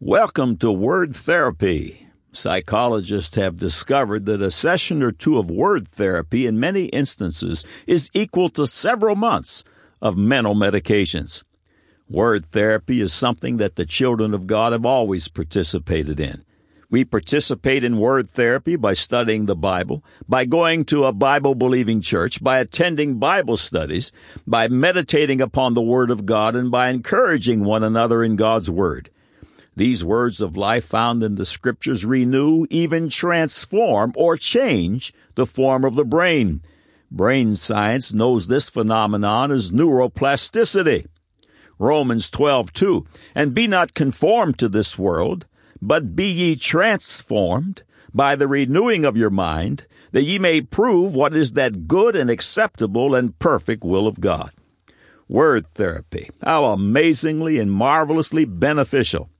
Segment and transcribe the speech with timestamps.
[0.00, 2.06] Welcome to Word Therapy.
[2.30, 8.08] Psychologists have discovered that a session or two of word therapy in many instances is
[8.14, 9.64] equal to several months
[10.00, 11.42] of mental medications.
[12.08, 16.44] Word therapy is something that the children of God have always participated in.
[16.88, 22.02] We participate in word therapy by studying the Bible, by going to a Bible believing
[22.02, 24.12] church, by attending Bible studies,
[24.46, 29.10] by meditating upon the Word of God, and by encouraging one another in God's Word.
[29.78, 35.84] These words of life found in the scriptures renew, even transform, or change the form
[35.84, 36.62] of the brain.
[37.12, 41.06] Brain science knows this phenomenon as neuroplasticity.
[41.78, 45.46] Romans 12:2 And be not conformed to this world,
[45.80, 51.36] but be ye transformed by the renewing of your mind, that ye may prove what
[51.36, 54.50] is that good and acceptable and perfect will of God.
[55.28, 56.30] Word therapy.
[56.42, 59.30] How amazingly and marvelously beneficial.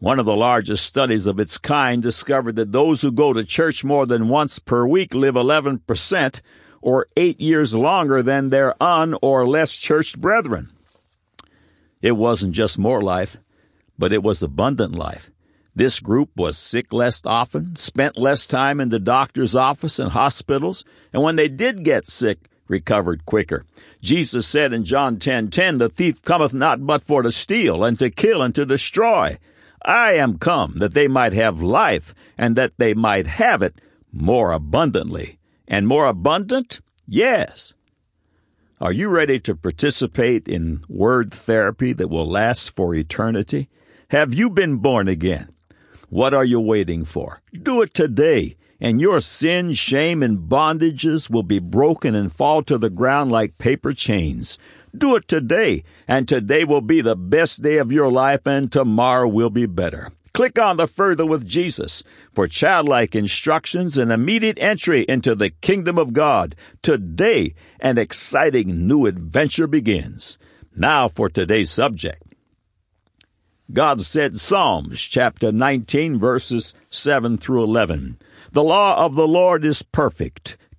[0.00, 3.84] One of the largest studies of its kind discovered that those who go to church
[3.84, 6.40] more than once per week live 11%
[6.80, 10.70] or eight years longer than their un or less churched brethren.
[12.00, 13.36] It wasn't just more life,
[13.98, 15.30] but it was abundant life.
[15.76, 20.82] This group was sick less often, spent less time in the doctor's office and hospitals,
[21.12, 23.66] and when they did get sick, recovered quicker.
[24.00, 28.08] Jesus said in John 10:10, "The thief cometh not but for to steal and to
[28.08, 29.36] kill and to destroy."
[29.84, 33.80] I am come that they might have life, and that they might have it
[34.12, 35.38] more abundantly.
[35.66, 36.80] And more abundant?
[37.06, 37.74] Yes.
[38.80, 43.68] Are you ready to participate in word therapy that will last for eternity?
[44.08, 45.54] Have you been born again?
[46.08, 47.40] What are you waiting for?
[47.52, 52.78] Do it today, and your sin, shame, and bondages will be broken and fall to
[52.78, 54.58] the ground like paper chains.
[54.96, 59.28] Do it today, and today will be the best day of your life, and tomorrow
[59.28, 60.10] will be better.
[60.32, 62.02] Click on the Further with Jesus
[62.32, 66.54] for childlike instructions and immediate entry into the kingdom of God.
[66.82, 70.38] Today, an exciting new adventure begins.
[70.76, 72.22] Now for today's subject.
[73.72, 78.18] God said Psalms chapter 19 verses 7 through 11.
[78.52, 80.56] The law of the Lord is perfect,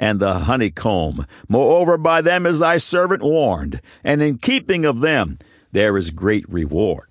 [0.00, 1.26] and the honeycomb.
[1.46, 5.38] Moreover, by them is thy servant warned, and in keeping of them
[5.72, 7.06] there is great reward.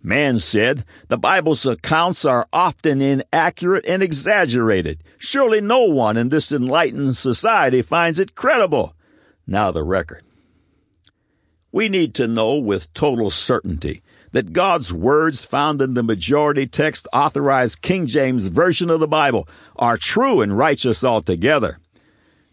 [0.00, 5.02] Man said, The Bible's accounts are often inaccurate and exaggerated.
[5.18, 8.94] Surely no one in this enlightened society finds it credible.
[9.48, 10.22] Now the record.
[11.72, 14.02] We need to know with total certainty
[14.36, 19.48] that God's words found in the majority text authorized King James Version of the Bible
[19.76, 21.78] are true and righteous altogether.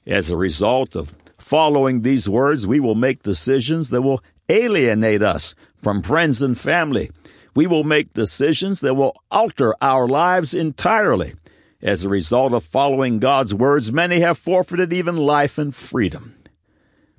[0.07, 5.55] As a result of following these words, we will make decisions that will alienate us
[5.75, 7.11] from friends and family.
[7.53, 11.33] We will make decisions that will alter our lives entirely.
[11.81, 16.33] As a result of following God's words, many have forfeited even life and freedom.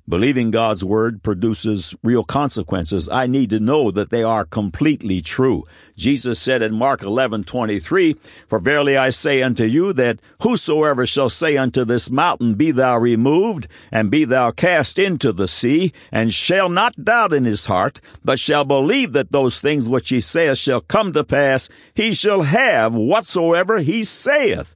[0.07, 3.09] Believing God's word produces real consequences.
[3.09, 5.63] I need to know that they are completely true.
[5.97, 8.15] Jesus said in Mark 11:23,
[8.47, 12.99] "For verily I say unto you that whosoever shall say unto this mountain, be thou
[12.99, 17.99] removed, and be thou cast into the sea, and shall not doubt in his heart,
[18.23, 22.43] but shall believe that those things which he saith shall come to pass, he shall
[22.43, 24.75] have whatsoever he saith."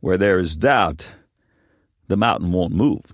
[0.00, 1.08] Where there is doubt,
[2.08, 3.12] the mountain won't move.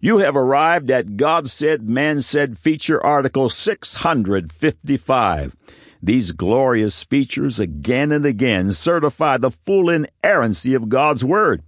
[0.00, 5.56] You have arrived at God Said, Man Said feature article 655.
[6.00, 11.64] These glorious features again and again certify the full inerrancy of God's Word.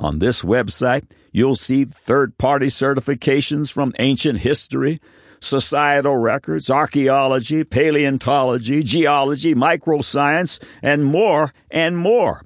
[0.00, 4.98] On this website, you'll see third party certifications from ancient history,
[5.38, 12.44] societal records, archaeology, paleontology, geology, microscience, and more and more.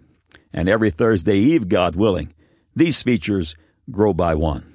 [0.52, 2.34] And every Thursday Eve, God willing,
[2.76, 3.56] these features
[3.90, 4.73] grow by one.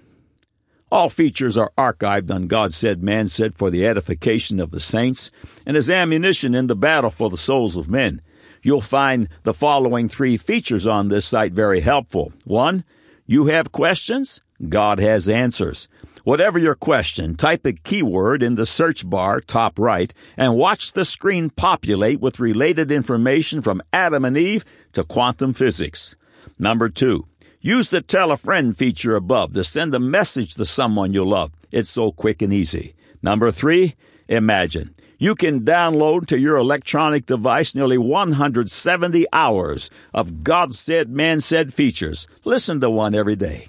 [0.91, 5.29] All features are archived on God Said, Man Said for the edification of the saints
[5.65, 8.21] and as ammunition in the battle for the souls of men.
[8.61, 12.33] You'll find the following three features on this site very helpful.
[12.43, 12.83] One,
[13.25, 14.41] you have questions?
[14.67, 15.87] God has answers.
[16.23, 21.05] Whatever your question, type a keyword in the search bar top right and watch the
[21.05, 26.15] screen populate with related information from Adam and Eve to quantum physics.
[26.57, 27.28] Number two,
[27.61, 31.51] use the tell a friend feature above to send a message to someone you love.
[31.71, 32.95] It's so quick and easy.
[33.21, 33.95] Number three,
[34.27, 34.95] imagine.
[35.17, 41.73] You can download to your electronic device nearly 170 hours of God said, man said
[41.73, 42.27] features.
[42.45, 43.67] Listen to one every day.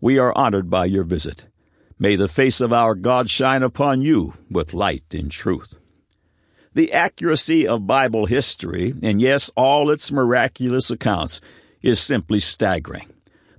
[0.00, 1.46] We are honored by your visit.
[1.98, 5.78] May the face of our God shine upon you with light and truth.
[6.74, 11.40] The accuracy of Bible history, and yes, all its miraculous accounts,
[11.84, 13.06] is simply staggering.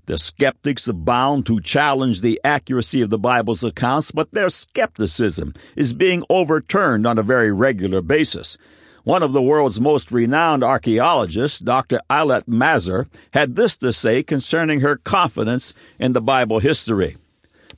[0.07, 5.93] The skeptics abound who challenge the accuracy of the Bible's accounts, but their skepticism is
[5.93, 8.57] being overturned on a very regular basis.
[9.03, 12.01] One of the world's most renowned archaeologists, Dr.
[12.09, 17.17] Eilat Mazar, had this to say concerning her confidence in the Bible history.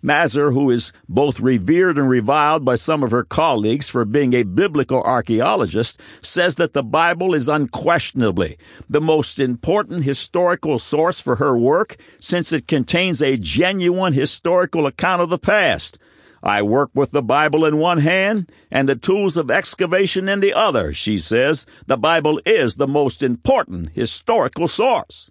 [0.03, 4.44] Mazar, who is both revered and reviled by some of her colleagues for being a
[4.44, 8.57] biblical archaeologist, says that the Bible is unquestionably
[8.89, 15.21] the most important historical source for her work since it contains a genuine historical account
[15.21, 15.99] of the past.
[16.44, 20.53] I work with the Bible in one hand and the tools of excavation in the
[20.53, 21.65] other, she says.
[21.88, 25.29] The Bible is the most important historical source.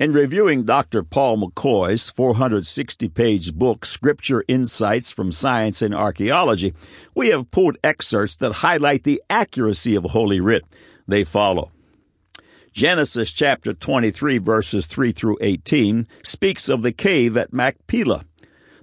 [0.00, 1.02] In reviewing Dr.
[1.02, 6.72] Paul McCoy's 460 page book, Scripture Insights from Science and Archaeology,
[7.14, 10.64] we have pulled excerpts that highlight the accuracy of Holy Writ.
[11.06, 11.70] They follow.
[12.72, 18.24] Genesis chapter 23, verses 3 through 18, speaks of the cave at Machpelah.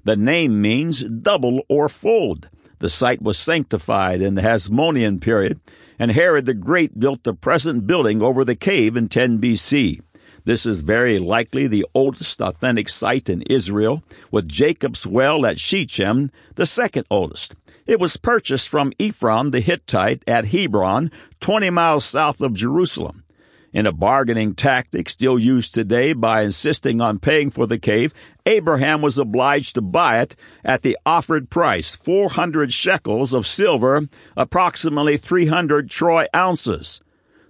[0.04, 2.48] The name means double or fold.
[2.78, 5.60] The site was sanctified in the Hasmonean period,
[5.98, 10.02] and Herod the Great built the present building over the cave in 10 BC.
[10.48, 14.02] This is very likely the oldest authentic site in Israel,
[14.32, 17.54] with Jacob's well at Shechem the second oldest.
[17.86, 21.12] It was purchased from Ephron the Hittite at Hebron,
[21.42, 23.26] 20 miles south of Jerusalem.
[23.74, 28.14] In a bargaining tactic still used today by insisting on paying for the cave,
[28.46, 34.08] Abraham was obliged to buy it at the offered price, 400 shekels of silver,
[34.38, 37.02] approximately 300 troy ounces.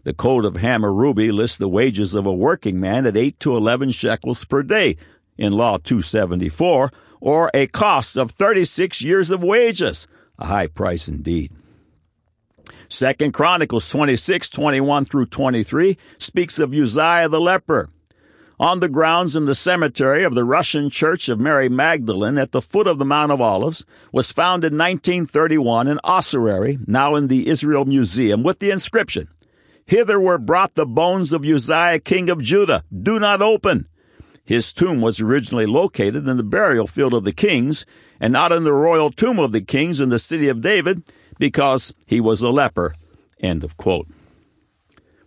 [0.07, 3.91] The Code of Hammurabi lists the wages of a working man at 8 to 11
[3.91, 4.95] shekels per day
[5.37, 10.07] in Law 274, or a cost of 36 years of wages,
[10.39, 11.51] a high price indeed.
[12.87, 17.89] Second Chronicles 26, 21 through 23 speaks of Uzziah the leper.
[18.61, 22.61] On the grounds in the cemetery of the Russian Church of Mary Magdalene at the
[22.61, 27.49] foot of the Mount of Olives was found in 1931 an ossuary, now in the
[27.49, 29.27] Israel Museum, with the inscription,
[29.87, 32.83] Hither were brought the bones of Uzziah king of Judah.
[32.91, 33.87] Do not open.
[34.43, 37.85] His tomb was originally located in the burial field of the kings,
[38.19, 41.03] and not in the royal tomb of the kings in the city of David,
[41.39, 42.95] because he was a leper.
[43.39, 44.07] End of quote.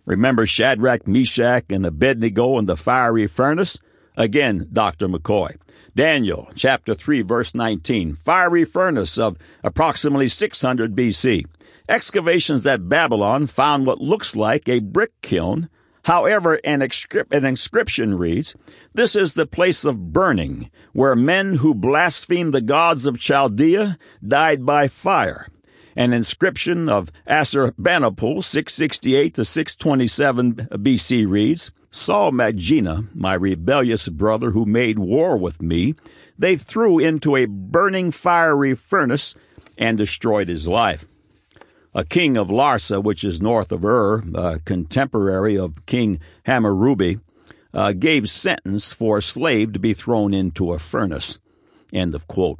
[0.05, 3.79] Remember Shadrach, Meshach, and Abednego in the fiery furnace?
[4.15, 5.07] Again, Dr.
[5.07, 5.57] McCoy.
[5.95, 11.45] Daniel chapter 3 verse 19, fiery furnace of approximately 600 BC.
[11.89, 15.69] Excavations at Babylon found what looks like a brick kiln.
[16.05, 18.55] However, an, inscription reads,
[18.93, 24.65] This is the place of burning, where men who blaspheme the gods of Chaldea died
[24.65, 25.47] by fire
[25.95, 34.65] an inscription of Assurbanipal, 668 to 627 BC reads, Saul Magina, my rebellious brother who
[34.65, 35.95] made war with me,
[36.37, 39.35] they threw into a burning fiery furnace
[39.77, 41.05] and destroyed his life.
[41.93, 47.19] A king of Larsa, which is north of Ur, a contemporary of King Hammurabi,
[47.73, 51.39] uh, gave sentence for a slave to be thrown into a furnace.
[51.93, 52.59] End of quote.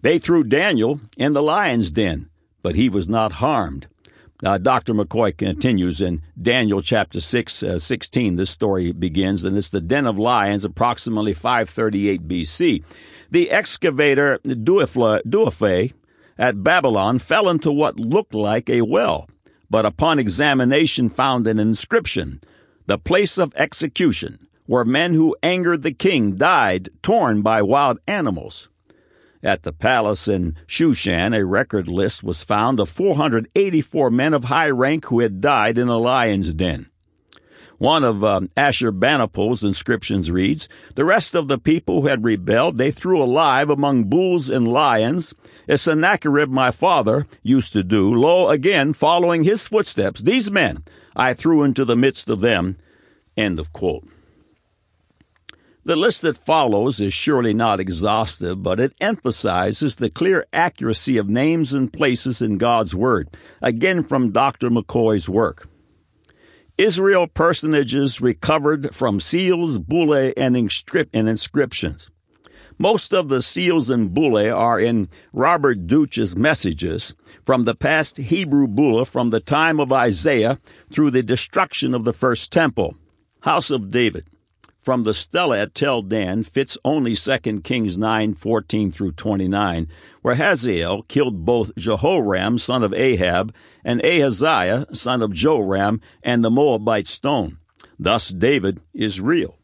[0.00, 2.28] They threw Daniel in the lion's den,
[2.62, 3.86] but he was not harmed.
[4.44, 4.92] Uh, Dr.
[4.92, 8.36] McCoy continues in Daniel chapter 6, uh, 16.
[8.36, 12.82] This story begins, and it's the den of lions, approximately 538 BC.
[13.30, 15.92] The excavator Deucalion
[16.42, 19.28] at Babylon fell into what looked like a well,
[19.70, 22.40] but upon examination found an inscription,
[22.86, 28.68] the place of execution, where men who angered the king died torn by wild animals.
[29.40, 34.70] At the palace in Shushan, a record list was found of 484 men of high
[34.70, 36.90] rank who had died in a lion's den.
[37.82, 42.92] One of um, Assurbanipal's inscriptions reads, The rest of the people who had rebelled they
[42.92, 45.34] threw alive among bulls and lions,
[45.66, 48.14] as Sennacherib my father used to do.
[48.14, 50.84] Lo, again, following his footsteps, these men
[51.16, 52.78] I threw into the midst of them.
[53.36, 54.06] End of quote.
[55.84, 61.28] The list that follows is surely not exhaustive, but it emphasizes the clear accuracy of
[61.28, 63.28] names and places in God's Word,
[63.60, 64.70] again from Dr.
[64.70, 65.66] McCoy's work.
[66.82, 72.10] Israel personages recovered from seals, bullae, and, inscriptions.
[72.76, 78.66] Most of the seals and bullae are in Robert Deutsch's messages from the past Hebrew
[78.66, 80.58] bulla from the time of Isaiah
[80.90, 82.96] through the destruction of the first temple.
[83.42, 84.26] House of David
[84.82, 89.88] from the stela at Tel Dan fits only 2 Kings 9 14 through 29,
[90.22, 96.50] where Hazael killed both Jehoram, son of Ahab, and Ahaziah, son of Joram, and the
[96.50, 97.58] Moabite stone.
[97.98, 99.56] Thus David is real.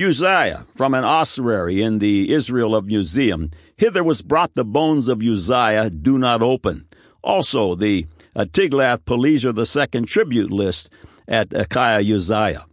[0.00, 5.20] Uzziah, from an ossuary in the Israel of Museum, hither was brought the bones of
[5.20, 6.86] Uzziah, do not open.
[7.24, 10.88] Also the Tiglath-Pileser II tribute list
[11.26, 12.66] at Achaia Uzziah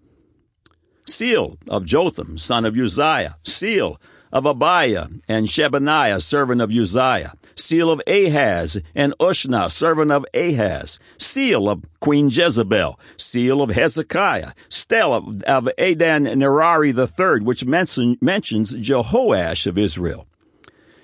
[1.05, 3.99] seal of Jotham, son of Uzziah, seal
[4.31, 10.99] of Abiah and Shebaniah, servant of Uzziah, seal of Ahaz and Ushna, servant of Ahaz,
[11.17, 18.17] seal of Queen Jezebel, seal of Hezekiah, stele of, of Adad Nirari III, which mention,
[18.19, 20.27] mentions Jehoash of Israel.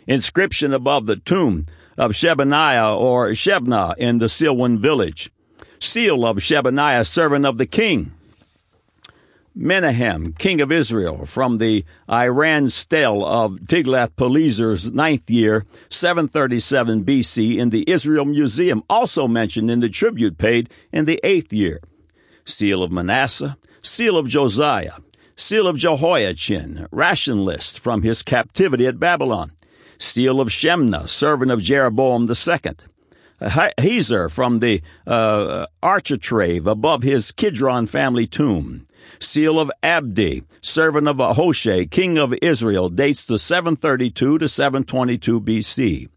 [0.08, 1.66] Inscription above the tomb
[1.98, 5.32] of Shebaniah or Shebna in the Silwan village.
[5.80, 8.12] Seal of Shebaniah, servant of the king.
[9.54, 17.70] Menahem, king of Israel, from the Iran stele of Tiglath-Pileser's ninth year, 737 BC, in
[17.70, 21.82] the Israel Museum, also mentioned in the tribute paid in the eighth year.
[22.46, 25.00] Seal of Manasseh, seal of Josiah,
[25.36, 29.52] seal of Jehoiachin, ration list from his captivity at Babylon,
[29.98, 32.74] seal of Shemna, servant of Jeroboam II,
[33.42, 38.86] Hezir from the uh, architrave above his Kidron family tomb,
[39.20, 46.10] Seal of Abdi, servant of Ahosheh, king of Israel, dates to 732 to 722 BC.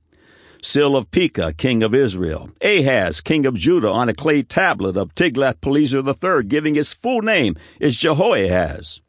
[0.62, 2.48] Seal of Pekah, king of Israel.
[2.62, 7.56] Ahaz, king of Judah, on a clay tablet of Tiglath-Pileser III, giving his full name,
[7.78, 9.02] is Jehoahaz.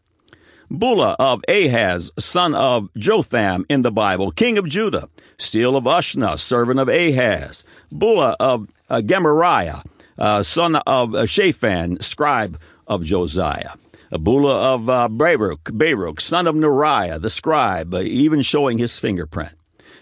[0.70, 5.08] Bulla of Ahaz, son of Jotham in the Bible, king of Judah.
[5.38, 7.64] Seal of Ushna, servant of Ahaz.
[7.92, 9.78] Bulla of uh, Gemariah,
[10.18, 13.72] uh, son of uh, Shaphan, scribe of Josiah.
[14.12, 19.54] Abula of uh, Baruch, Baruch, son of Neriah, the scribe, uh, even showing his fingerprint.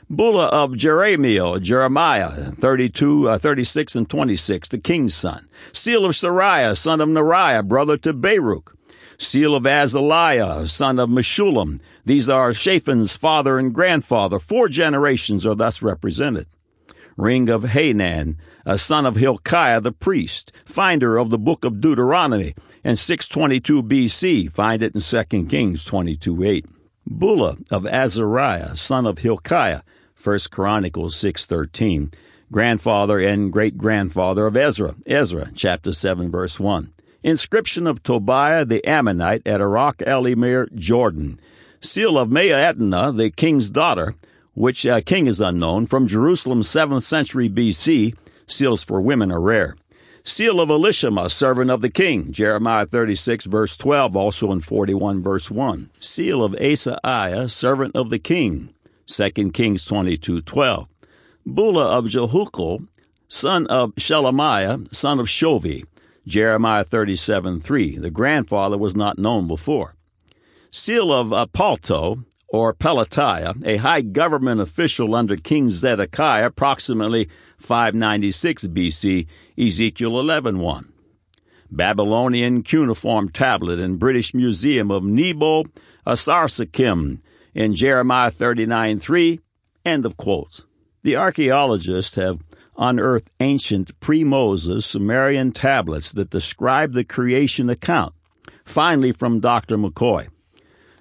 [0.09, 5.47] Bulla of Jerahmeel, Jeremiah, 32, uh, 36, and 26, the king's son.
[5.71, 8.75] Seal of Seraiah, son of Neriah, brother to Baruch.
[9.17, 11.79] Seal of Azaliah, son of Meshullam.
[12.05, 14.39] These are Shaphan's father and grandfather.
[14.39, 16.47] Four generations are thus represented.
[17.17, 22.55] Ring of Hanan, a son of Hilkiah the priest, finder of the book of Deuteronomy,
[22.83, 26.65] and 622 BC, find it in 2 Kings 22 8.
[27.05, 29.81] Bulla of Azariah, son of Hilkiah,
[30.21, 32.13] 1 Chronicles 6.13,
[32.51, 36.93] grandfather and great-grandfather of Ezra, Ezra, chapter 7, verse 1.
[37.23, 41.39] Inscription of Tobiah the Ammonite at Arok Elimir, Jordan.
[41.81, 44.13] Seal of Meahitna, the king's daughter,
[44.53, 49.75] which uh, king is unknown, from Jerusalem 7th century BC, Seals for women are rare.
[50.23, 55.51] Seal of Elishama, servant of the king, Jeremiah 36 verse 12, also in 41 verse
[55.51, 55.89] 1.
[55.99, 58.73] Seal of Asaiah, servant of the king,
[59.07, 60.87] 2 Kings 22 12.
[61.45, 62.87] Bulla of Jehukel,
[63.27, 65.85] son of Shelemiah, son of Shovi,
[66.25, 67.97] Jeremiah 37 3.
[67.97, 69.95] The grandfather was not known before.
[70.71, 79.27] Seal of Apalto, or Pelatiah, a high government official under King Zedekiah, approximately 596 BC,
[79.57, 80.87] Ezekiel 11.1.
[81.71, 85.63] Babylonian cuneiform tablet in British Museum of Nebo
[86.05, 87.21] Sarsekim
[87.55, 89.39] in Jeremiah 39.3,
[89.83, 90.63] end of quotes.
[91.01, 92.39] The archaeologists have
[92.77, 98.13] unearthed ancient pre-Moses Sumerian tablets that describe the creation account,
[98.63, 99.75] finally from Dr.
[99.75, 100.27] McCoy.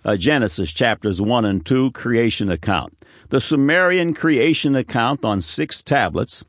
[0.05, 2.97] Uh, Genesis chapters 1 and 2, creation account.
[3.29, 6.45] The Sumerian creation account on six tablets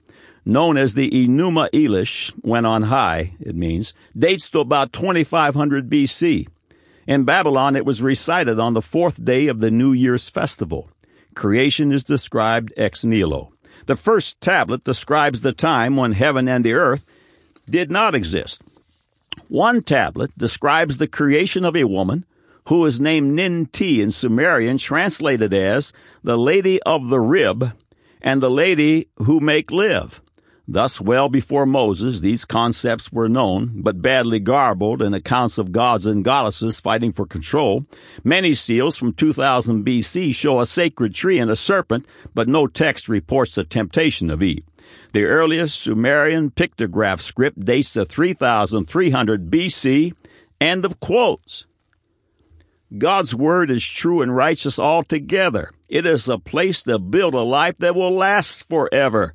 [0.45, 6.47] known as the Enuma Elish, when on high, it means, dates to about 2500 BC.
[7.07, 10.89] In Babylon, it was recited on the fourth day of the New Year's festival.
[11.35, 13.53] Creation is described ex nihilo.
[13.85, 17.05] The first tablet describes the time when heaven and the earth
[17.69, 18.61] did not exist.
[19.47, 22.25] One tablet describes the creation of a woman
[22.67, 25.93] who is named Nin Ninti in Sumerian, translated as
[26.23, 27.73] the lady of the rib
[28.21, 30.21] and the lady who make live.
[30.65, 36.05] Thus, well before Moses, these concepts were known, but badly garbled in accounts of gods
[36.05, 37.85] and goddesses fighting for control.
[38.23, 43.09] Many seals from 2000 BC show a sacred tree and a serpent, but no text
[43.09, 44.63] reports the temptation of Eve.
[45.11, 50.13] The earliest Sumerian pictograph script dates to 3300 BC.
[50.61, 51.65] End of quotes.
[52.95, 55.71] God's word is true and righteous altogether.
[55.89, 59.33] It is a place to build a life that will last forever.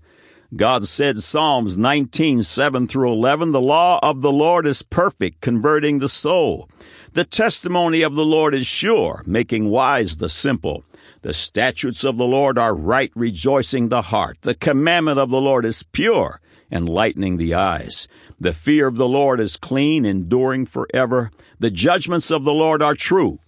[0.55, 5.99] God said Psalms 19, 7 through 11, the law of the Lord is perfect, converting
[5.99, 6.71] the soul.
[7.15, 10.85] The testimony of the Lord is sure, making wise the simple.
[11.23, 14.39] The statutes of the Lord are right, rejoicing the heart.
[14.43, 18.07] The commandment of the Lord is pure, enlightening the eyes.
[18.39, 21.33] The fear of the Lord is clean, enduring forever.
[21.59, 23.41] The judgments of the Lord are true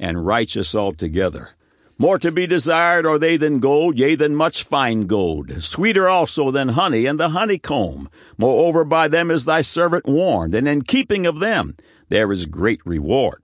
[0.00, 1.50] and righteous altogether.
[1.98, 5.62] More to be desired are they than gold, yea, than much fine gold.
[5.62, 8.08] Sweeter also than honey and the honeycomb.
[8.38, 11.76] Moreover, by them is thy servant warned, and in keeping of them
[12.08, 13.42] there is great reward.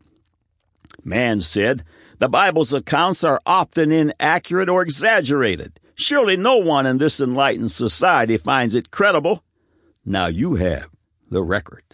[1.04, 1.84] Man said,
[2.18, 5.78] The Bible's accounts are often inaccurate or exaggerated.
[5.94, 9.44] Surely no one in this enlightened society finds it credible.
[10.04, 10.88] Now you have
[11.30, 11.86] the record.